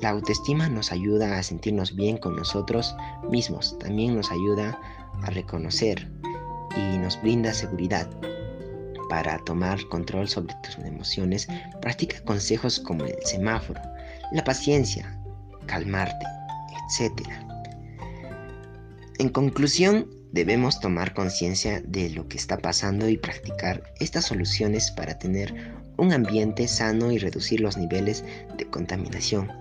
La 0.00 0.10
autoestima 0.10 0.68
nos 0.68 0.90
ayuda 0.90 1.38
a 1.38 1.42
sentirnos 1.42 1.94
bien 1.94 2.16
con 2.16 2.36
nosotros 2.36 2.94
mismos. 3.30 3.78
También 3.78 4.16
nos 4.16 4.30
ayuda 4.30 4.80
a 5.22 5.30
reconocer 5.30 6.10
y 6.76 6.98
nos 6.98 7.20
brinda 7.20 7.52
seguridad. 7.52 8.08
Para 9.08 9.38
tomar 9.44 9.78
control 9.90 10.26
sobre 10.26 10.54
tus 10.62 10.78
emociones, 10.78 11.46
practica 11.82 12.22
consejos 12.24 12.80
como 12.80 13.04
el 13.04 13.16
semáforo, 13.24 13.80
la 14.32 14.44
paciencia, 14.44 15.18
calmarte, 15.66 16.26
etc. 16.88 17.28
En 19.18 19.28
conclusión, 19.28 20.08
debemos 20.32 20.80
tomar 20.80 21.14
conciencia 21.14 21.80
de 21.82 22.10
lo 22.10 22.26
que 22.28 22.38
está 22.38 22.58
pasando 22.58 23.08
y 23.08 23.18
practicar 23.18 23.82
estas 24.00 24.24
soluciones 24.24 24.90
para 24.90 25.18
tener 25.18 25.72
un 25.98 26.12
ambiente 26.12 26.66
sano 26.66 27.12
y 27.12 27.18
reducir 27.18 27.60
los 27.60 27.76
niveles 27.76 28.24
de 28.56 28.66
contaminación 28.66 29.52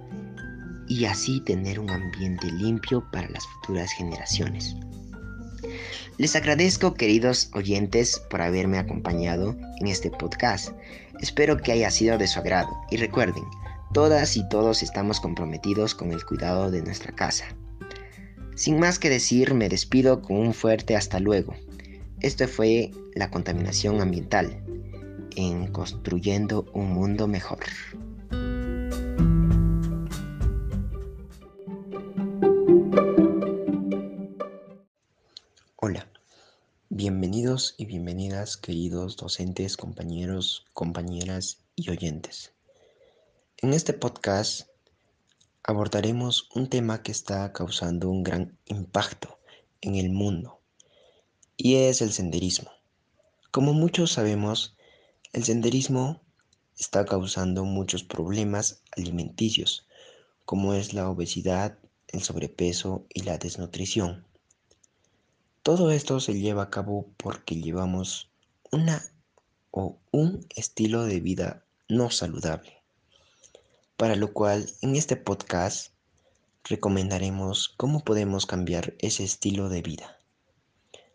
y 0.88 1.06
así 1.06 1.42
tener 1.42 1.80
un 1.80 1.90
ambiente 1.90 2.52
limpio 2.52 3.06
para 3.12 3.30
las 3.30 3.46
futuras 3.48 3.92
generaciones. 3.92 4.76
Les 6.18 6.36
agradezco, 6.36 6.94
queridos 6.94 7.50
oyentes, 7.54 8.22
por 8.30 8.42
haberme 8.42 8.78
acompañado 8.78 9.56
en 9.80 9.88
este 9.88 10.12
podcast. 10.12 10.70
Espero 11.20 11.58
que 11.58 11.72
haya 11.72 11.90
sido 11.92 12.18
de 12.18 12.28
su 12.28 12.40
agrado 12.40 12.70
y 12.90 12.98
recuerden, 12.98 13.44
todas 13.94 14.38
y 14.38 14.48
todos 14.48 14.84
estamos 14.84 15.20
comprometidos 15.20 15.96
con 15.96 16.12
el 16.12 16.26
cuidado 16.26 16.72
de 16.72 16.82
nuestra 16.82 17.14
casa. 17.14 17.46
Sin 18.56 18.80
más 18.80 19.00
que 19.00 19.10
decir, 19.10 19.54
me 19.54 19.70
despido 19.70 20.22
con 20.22 20.38
un 20.38 20.54
fuerte 20.54 20.96
hasta 20.96 21.20
luego. 21.20 21.54
Esto 22.20 22.48
fue 22.48 22.92
la 23.16 23.32
contaminación 23.32 24.02
ambiental 24.02 24.64
en 25.36 25.68
construyendo 25.68 26.66
un 26.74 26.94
mundo 26.94 27.28
mejor. 27.28 27.60
Bienvenidos 36.94 37.74
y 37.78 37.86
bienvenidas 37.86 38.58
queridos 38.58 39.18
docentes, 39.18 39.76
compañeros, 39.76 40.66
compañeras 40.74 41.58
y 41.76 41.90
oyentes. 41.90 42.54
En 43.64 43.74
este 43.76 43.94
podcast 43.94 44.68
abordaremos 45.62 46.50
un 46.56 46.68
tema 46.68 47.04
que 47.04 47.12
está 47.12 47.54
causando 47.54 48.10
un 48.10 48.24
gran 48.24 48.58
impacto 48.66 49.38
en 49.82 49.94
el 49.94 50.10
mundo 50.10 50.60
y 51.58 51.76
es 51.76 52.02
el 52.02 52.12
senderismo. 52.12 52.72
Como 53.52 53.74
muchos 53.74 54.14
sabemos, 54.14 54.76
el 55.32 55.44
senderismo 55.44 56.24
está 56.76 57.06
causando 57.06 57.64
muchos 57.64 58.04
problemas 58.04 58.82
alimenticios, 58.98 59.86
como 60.44 60.74
es 60.74 60.96
la 60.96 61.08
obesidad, 61.08 61.78
el 62.08 62.24
sobrepeso 62.24 63.06
y 63.14 63.22
la 63.22 63.38
desnutrición. 63.38 64.26
Todo 65.62 65.92
esto 65.92 66.20
se 66.20 66.34
lleva 66.34 66.64
a 66.64 66.70
cabo 66.72 67.12
porque 67.16 67.62
llevamos 67.62 68.32
una 68.72 69.06
o 69.70 70.00
un 70.10 70.48
estilo 70.56 71.06
de 71.06 71.20
vida 71.20 71.64
no 71.88 72.10
saludable, 72.10 72.81
para 74.02 74.16
lo 74.16 74.34
cual 74.34 74.68
en 74.82 74.96
este 74.96 75.16
podcast 75.16 75.94
recomendaremos 76.64 77.70
cómo 77.78 78.04
podemos 78.04 78.48
cambiar 78.48 78.96
ese 78.98 79.24
estilo 79.24 79.70
de 79.70 79.84
vida. 79.84 80.18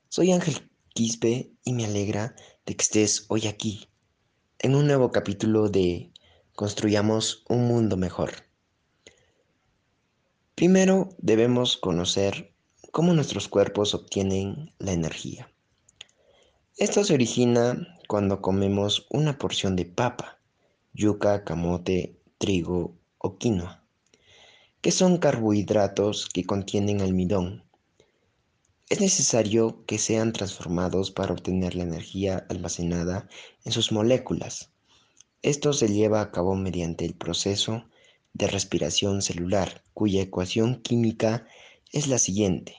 Soy 0.08 0.30
Ángel 0.30 0.70
Quispe 0.94 1.50
y 1.64 1.72
me 1.72 1.84
alegra 1.84 2.36
de 2.64 2.76
que 2.76 2.82
estés 2.84 3.26
hoy 3.26 3.48
aquí 3.48 3.88
en 4.60 4.76
un 4.76 4.86
nuevo 4.86 5.10
capítulo 5.10 5.68
de 5.68 6.12
Construyamos 6.54 7.44
un 7.48 7.66
mundo 7.66 7.96
mejor. 7.96 8.46
Primero 10.54 11.08
debemos 11.18 11.76
conocer 11.76 12.54
cómo 12.92 13.14
nuestros 13.14 13.48
cuerpos 13.48 13.94
obtienen 13.94 14.72
la 14.78 14.92
energía. 14.92 15.50
Esto 16.76 17.02
se 17.02 17.14
origina 17.14 17.98
cuando 18.06 18.40
comemos 18.40 19.08
una 19.10 19.38
porción 19.38 19.74
de 19.74 19.86
papa, 19.86 20.38
yuca, 20.94 21.42
camote, 21.42 22.15
trigo 22.38 22.98
o 23.18 23.38
quinoa, 23.38 23.84
que 24.80 24.90
son 24.90 25.18
carbohidratos 25.18 26.28
que 26.28 26.44
contienen 26.44 27.00
almidón. 27.00 27.64
Es 28.88 29.00
necesario 29.00 29.84
que 29.86 29.98
sean 29.98 30.32
transformados 30.32 31.10
para 31.10 31.32
obtener 31.32 31.74
la 31.74 31.82
energía 31.82 32.46
almacenada 32.48 33.28
en 33.64 33.72
sus 33.72 33.90
moléculas. 33.90 34.70
Esto 35.42 35.72
se 35.72 35.88
lleva 35.88 36.20
a 36.20 36.30
cabo 36.30 36.54
mediante 36.54 37.04
el 37.04 37.14
proceso 37.14 37.88
de 38.32 38.46
respiración 38.46 39.22
celular, 39.22 39.82
cuya 39.94 40.22
ecuación 40.22 40.82
química 40.82 41.48
es 41.92 42.06
la 42.06 42.18
siguiente. 42.18 42.76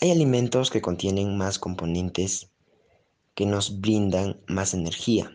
Hay 0.00 0.10
alimentos 0.10 0.70
que 0.70 0.82
contienen 0.82 1.38
más 1.38 1.60
componentes 1.60 2.50
que 3.36 3.46
nos 3.46 3.80
brindan 3.80 4.42
más 4.48 4.74
energía. 4.74 5.30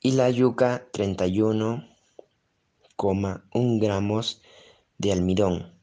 Y 0.02 0.12
la 0.12 0.30
yuca, 0.30 0.90
31 0.92 1.88
1 2.98 3.44
gramos 3.80 4.42
de 4.98 5.14
almidón. 5.14 5.81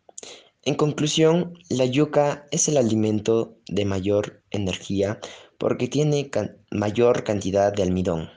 En 0.69 0.75
conclusión, 0.75 1.59
la 1.71 1.87
yuca 1.87 2.47
es 2.51 2.69
el 2.69 2.77
alimento 2.77 3.57
de 3.69 3.87
mayor 3.87 4.43
energía 4.51 5.19
porque 5.57 5.89
tiene 5.89 6.31
mayor 6.71 7.25
cantidad 7.25 7.73
de 7.73 7.83
almidón. 7.83 8.29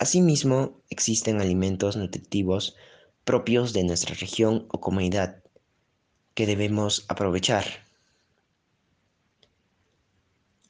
Asimismo, 0.00 0.82
existen 0.90 1.40
alimentos 1.40 1.96
nutritivos 1.96 2.74
propios 3.22 3.72
de 3.72 3.84
nuestra 3.84 4.16
región 4.16 4.66
o 4.72 4.80
comunidad 4.80 5.44
que 6.34 6.46
debemos 6.46 7.04
aprovechar. 7.06 7.86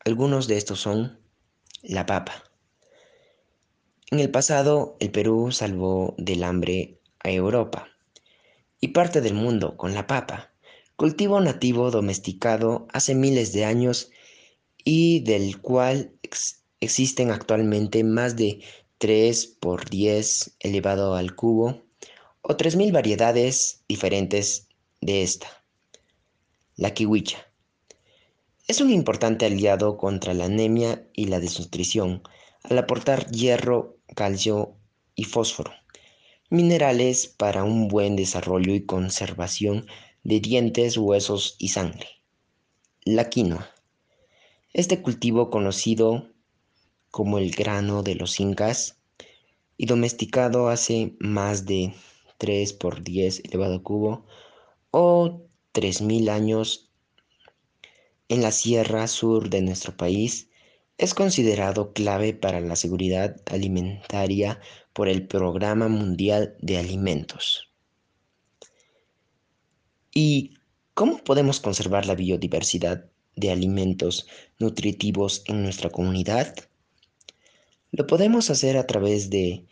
Algunos 0.05 0.49
de 0.49 0.59
estos 0.59 0.81
son 0.81 1.18
la 1.81 2.05
papa. 2.05 2.44
En 4.11 4.21
el 4.21 4.31
pasado, 4.31 4.99
el 5.01 5.11
Perú 5.11 5.51
salvó 5.51 6.14
del 6.18 6.44
hambre 6.44 7.01
a 7.21 7.31
Europa 7.31 7.88
y 8.81 8.88
parte 8.88 9.21
del 9.21 9.35
mundo 9.35 9.77
con 9.77 9.95
la 9.95 10.07
papa, 10.07 10.53
cultivo 10.97 11.41
nativo 11.41 11.91
domesticado 11.91 12.87
hace 12.93 13.14
miles 13.14 13.53
de 13.53 13.64
años 13.64 14.11
y 14.85 15.21
del 15.21 15.61
cual 15.61 16.12
existen 16.81 17.31
actualmente 17.31 18.05
más 18.05 18.37
de 18.37 18.61
3 18.99 19.47
por 19.61 19.88
10 19.88 20.57
elevado 20.61 21.14
al 21.14 21.35
cubo 21.35 21.83
o 22.43 22.57
3.000 22.57 22.93
variedades 22.93 23.85
diferentes 23.88 24.69
de 25.01 25.23
esta. 25.23 25.49
La 26.77 26.95
kiwicha. 26.95 27.38
Es 28.67 28.81
un 28.81 28.91
importante 28.91 29.47
aliado 29.47 29.97
contra 29.97 30.35
la 30.35 30.45
anemia 30.45 31.09
y 31.12 31.27
la 31.27 31.41
desnutrición 31.41 32.23
al 32.64 32.79
aportar 32.79 33.31
hierro 33.31 33.97
calcio 34.14 34.77
y 35.14 35.25
fósforo, 35.25 35.73
minerales 36.51 37.27
para 37.27 37.65
un 37.65 37.89
buen 37.89 38.17
desarrollo 38.17 38.75
y 38.75 38.87
conservación 38.87 39.87
de 40.25 40.41
dientes, 40.41 40.97
huesos 40.97 41.57
y 41.59 41.69
sangre. 41.69 42.09
La 43.03 43.29
quinoa. 43.29 43.71
Este 44.73 45.03
cultivo 45.03 45.51
conocido 45.51 46.29
como 47.11 47.39
el 47.39 47.51
grano 47.51 48.03
de 48.03 48.15
los 48.15 48.41
incas 48.41 48.99
y 49.77 49.87
domesticado 49.87 50.69
hace 50.69 51.15
más 51.19 51.67
de 51.67 51.95
3 52.39 52.73
por 52.75 53.03
10 53.03 53.45
elevado 53.45 53.83
cubo 53.83 54.27
o 54.91 55.43
3000 55.73 56.29
años 56.29 56.91
en 58.29 58.43
la 58.43 58.53
sierra 58.53 59.07
sur 59.07 59.49
de 59.49 59.63
nuestro 59.63 59.97
país 59.97 60.48
es 60.99 61.15
considerado 61.15 61.93
clave 61.93 62.35
para 62.35 62.61
la 62.61 62.75
seguridad 62.75 63.37
alimentaria 63.47 64.61
por 64.93 65.09
el 65.09 65.27
Programa 65.29 65.87
Mundial 65.87 66.57
de 66.61 66.77
Alimentos. 66.77 67.71
¿Y 70.13 70.55
cómo 70.95 71.19
podemos 71.19 71.61
conservar 71.61 72.07
la 72.07 72.17
biodiversidad 72.17 73.09
de 73.37 73.53
alimentos 73.53 74.27
nutritivos 74.59 75.45
en 75.47 75.63
nuestra 75.63 75.91
comunidad? 75.91 76.57
Lo 77.93 78.09
podemos 78.09 78.51
hacer 78.51 78.77
a 78.77 78.89
través 78.89 79.31
de 79.31 79.67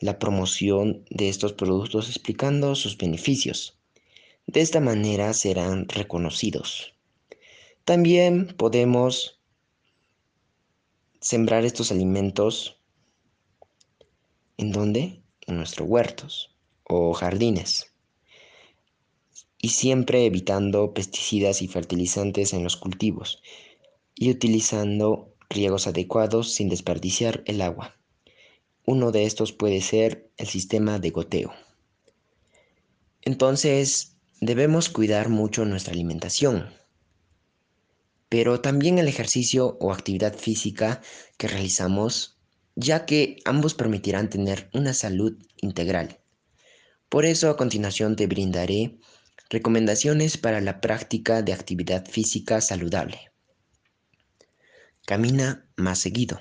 la 0.00 0.18
promoción 0.18 1.04
de 1.10 1.28
estos 1.28 1.52
productos 1.52 2.08
explicando 2.08 2.74
sus 2.74 2.96
beneficios. 2.96 3.78
De 4.46 4.62
esta 4.62 4.80
manera 4.80 5.34
serán 5.34 5.86
reconocidos. 5.88 6.94
También 7.84 8.54
podemos 8.56 9.35
sembrar 11.20 11.64
estos 11.64 11.90
alimentos 11.90 12.80
en 14.56 14.72
dónde? 14.72 15.22
En 15.46 15.56
nuestros 15.56 15.88
huertos 15.88 16.56
o 16.84 17.12
jardines. 17.12 17.92
Y 19.58 19.70
siempre 19.70 20.26
evitando 20.26 20.92
pesticidas 20.94 21.62
y 21.62 21.68
fertilizantes 21.68 22.52
en 22.52 22.64
los 22.64 22.76
cultivos 22.76 23.42
y 24.14 24.30
utilizando 24.30 25.34
riegos 25.48 25.86
adecuados 25.86 26.52
sin 26.52 26.68
desperdiciar 26.68 27.42
el 27.46 27.60
agua. 27.60 27.96
Uno 28.84 29.12
de 29.12 29.24
estos 29.24 29.52
puede 29.52 29.80
ser 29.80 30.30
el 30.36 30.46
sistema 30.46 30.98
de 30.98 31.10
goteo. 31.10 31.52
Entonces, 33.22 34.16
debemos 34.40 34.88
cuidar 34.88 35.28
mucho 35.28 35.64
nuestra 35.64 35.92
alimentación, 35.92 36.72
pero 38.28 38.60
también 38.60 38.98
el 38.98 39.08
ejercicio 39.08 39.76
o 39.80 39.92
actividad 39.92 40.34
física 40.36 41.00
que 41.38 41.48
realizamos, 41.48 42.38
ya 42.74 43.06
que 43.06 43.36
ambos 43.44 43.74
permitirán 43.74 44.30
tener 44.30 44.68
una 44.72 44.94
salud 44.94 45.38
integral. 45.56 46.18
Por 47.08 47.24
eso 47.24 47.50
a 47.50 47.56
continuación 47.56 48.16
te 48.16 48.26
brindaré 48.26 48.98
recomendaciones 49.48 50.36
para 50.36 50.60
la 50.60 50.80
práctica 50.80 51.42
de 51.42 51.52
actividad 51.52 52.04
física 52.06 52.60
saludable. 52.60 53.30
Camina 55.06 55.68
más 55.76 56.00
seguido. 56.00 56.40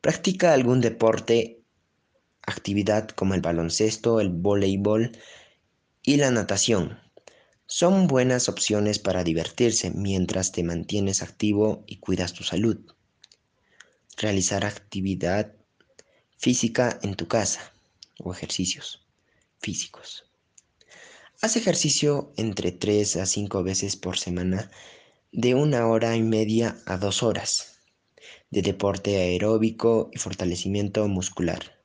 Practica 0.00 0.52
algún 0.52 0.80
deporte, 0.80 1.62
actividad 2.42 3.08
como 3.08 3.34
el 3.34 3.40
baloncesto, 3.40 4.20
el 4.20 4.28
voleibol 4.30 5.12
y 6.02 6.16
la 6.16 6.30
natación. 6.30 6.98
Son 7.74 8.06
buenas 8.06 8.50
opciones 8.50 8.98
para 8.98 9.24
divertirse 9.24 9.90
mientras 9.92 10.52
te 10.52 10.62
mantienes 10.62 11.22
activo 11.22 11.84
y 11.86 12.00
cuidas 12.00 12.34
tu 12.34 12.44
salud. 12.44 12.76
Realizar 14.18 14.66
actividad 14.66 15.54
física 16.36 16.98
en 17.02 17.14
tu 17.14 17.28
casa 17.28 17.72
o 18.18 18.30
ejercicios 18.30 19.06
físicos. 19.58 20.26
Haz 21.40 21.56
ejercicio 21.56 22.34
entre 22.36 22.72
3 22.72 23.16
a 23.16 23.24
5 23.24 23.62
veces 23.62 23.96
por 23.96 24.18
semana 24.18 24.70
de 25.32 25.54
una 25.54 25.86
hora 25.86 26.14
y 26.14 26.22
media 26.22 26.76
a 26.84 26.98
dos 26.98 27.22
horas 27.22 27.80
de 28.50 28.60
deporte 28.60 29.16
aeróbico 29.16 30.10
y 30.12 30.18
fortalecimiento 30.18 31.08
muscular. 31.08 31.80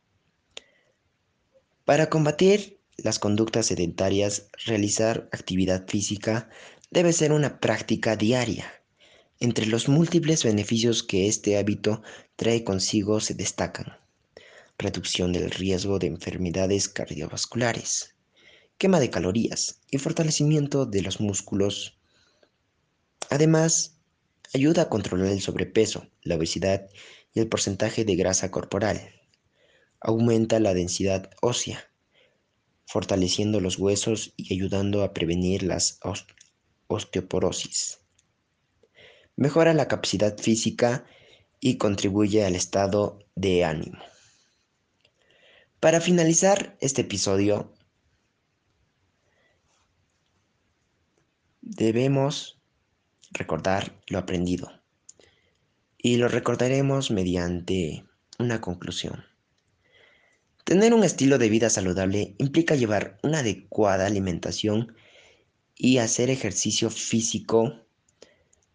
Para 1.85 2.09
combatir 2.09 2.76
las 2.97 3.19
conductas 3.19 3.67
sedentarias, 3.67 4.49
realizar 4.65 5.29
actividad 5.31 5.87
física 5.87 6.49
debe 6.91 7.13
ser 7.13 7.31
una 7.31 7.59
práctica 7.59 8.15
diaria. 8.15 8.65
Entre 9.39 9.65
los 9.65 9.87
múltiples 9.87 10.43
beneficios 10.43 11.03
que 11.03 11.27
este 11.27 11.57
hábito 11.57 12.01
trae 12.35 12.63
consigo 12.63 13.19
se 13.19 13.33
destacan 13.33 13.97
reducción 14.79 15.33
del 15.33 15.49
riesgo 15.49 15.97
de 15.97 16.07
enfermedades 16.07 16.87
cardiovasculares, 16.87 18.15
quema 18.77 18.99
de 18.99 19.09
calorías 19.09 19.81
y 19.89 19.97
fortalecimiento 19.97 20.85
de 20.85 21.01
los 21.01 21.19
músculos 21.19 21.97
Además, 23.29 23.97
ayuda 24.53 24.83
a 24.83 24.89
controlar 24.89 25.27
el 25.27 25.41
sobrepeso, 25.41 26.07
la 26.21 26.35
obesidad 26.35 26.89
y 27.33 27.39
el 27.41 27.49
porcentaje 27.49 28.05
de 28.05 28.15
grasa 28.15 28.51
corporal. 28.51 29.01
Aumenta 29.99 30.59
la 30.59 30.73
densidad 30.73 31.29
ósea, 31.41 31.91
fortaleciendo 32.87 33.59
los 33.59 33.77
huesos 33.77 34.33
y 34.37 34.53
ayudando 34.53 35.03
a 35.03 35.13
prevenir 35.13 35.61
las 35.61 35.99
osteoporosis. 36.87 37.99
Mejora 39.35 39.73
la 39.73 39.87
capacidad 39.87 40.37
física 40.37 41.05
y 41.59 41.77
contribuye 41.77 42.45
al 42.45 42.55
estado 42.55 43.19
de 43.35 43.65
ánimo. 43.65 43.99
Para 45.79 46.01
finalizar 46.01 46.75
este 46.81 47.01
episodio, 47.01 47.73
debemos 51.61 52.59
recordar 53.31 53.93
lo 54.07 54.17
aprendido. 54.17 54.71
Y 55.97 56.17
lo 56.17 56.29
recordaremos 56.29 57.11
mediante 57.11 58.05
una 58.39 58.61
conclusión. 58.61 59.26
Tener 60.67 60.93
un 60.93 61.05
estilo 61.05 61.37
de 61.37 61.47
vida 61.47 61.69
saludable 61.69 62.35
implica 62.39 62.75
llevar 62.75 63.19
una 63.23 63.39
adecuada 63.39 64.05
alimentación 64.05 64.97
y 65.77 65.99
hacer 65.99 66.29
ejercicio 66.29 66.89
físico. 66.89 67.85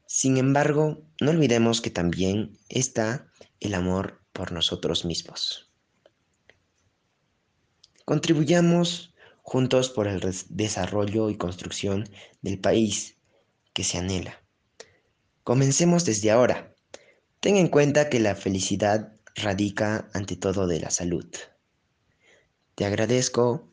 Sin 0.06 0.38
embargo, 0.38 1.04
no 1.20 1.32
olvidemos 1.32 1.82
que 1.82 1.90
también 1.90 2.56
está 2.70 3.30
el 3.60 3.74
amor 3.74 4.22
por 4.32 4.52
nosotros 4.52 5.04
mismos. 5.04 5.70
Contribuyamos 8.06 9.14
juntos 9.42 9.90
por 9.90 10.08
el 10.08 10.22
desarrollo 10.48 11.28
y 11.28 11.36
construcción 11.36 12.08
del 12.40 12.58
país 12.58 13.18
que 13.74 13.84
se 13.84 13.98
anhela. 13.98 14.42
Comencemos 15.44 16.06
desde 16.06 16.30
ahora. 16.30 16.74
Ten 17.40 17.58
en 17.58 17.68
cuenta 17.68 18.08
que 18.08 18.18
la 18.18 18.34
felicidad 18.34 19.12
radica 19.34 20.08
ante 20.14 20.36
todo 20.36 20.66
de 20.66 20.80
la 20.80 20.88
salud. 20.88 21.26
Te 22.74 22.86
agradezco 22.86 23.68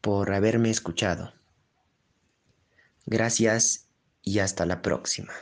por 0.00 0.32
haberme 0.32 0.70
escuchado. 0.70 1.32
Gracias 3.06 3.88
y 4.22 4.40
hasta 4.40 4.66
la 4.66 4.82
próxima. 4.82 5.32